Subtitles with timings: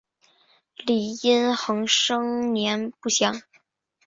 [0.77, 3.39] 李殷衡生年不详。